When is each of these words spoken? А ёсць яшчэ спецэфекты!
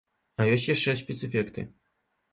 А 0.41 0.47
ёсць 0.55 0.65
яшчэ 0.71 0.97
спецэфекты! 1.03 1.69